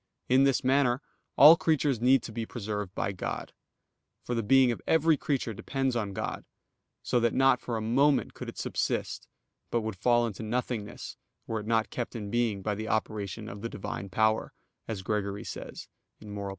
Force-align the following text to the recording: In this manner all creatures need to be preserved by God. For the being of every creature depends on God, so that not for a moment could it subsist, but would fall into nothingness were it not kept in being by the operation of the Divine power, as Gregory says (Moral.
In 0.29 0.45
this 0.45 0.63
manner 0.63 0.99
all 1.37 1.55
creatures 1.55 2.01
need 2.01 2.23
to 2.23 2.31
be 2.31 2.43
preserved 2.43 2.95
by 2.95 3.11
God. 3.11 3.53
For 4.23 4.33
the 4.33 4.41
being 4.41 4.71
of 4.71 4.81
every 4.87 5.15
creature 5.15 5.53
depends 5.53 5.95
on 5.95 6.13
God, 6.13 6.43
so 7.03 7.19
that 7.19 7.35
not 7.35 7.61
for 7.61 7.77
a 7.77 7.81
moment 7.83 8.33
could 8.33 8.49
it 8.49 8.57
subsist, 8.57 9.27
but 9.69 9.81
would 9.81 9.95
fall 9.97 10.25
into 10.25 10.41
nothingness 10.41 11.17
were 11.45 11.59
it 11.59 11.67
not 11.67 11.91
kept 11.91 12.15
in 12.15 12.31
being 12.31 12.63
by 12.63 12.73
the 12.73 12.87
operation 12.89 13.47
of 13.47 13.61
the 13.61 13.69
Divine 13.69 14.09
power, 14.09 14.53
as 14.87 15.03
Gregory 15.03 15.43
says 15.43 15.87
(Moral. 16.19 16.49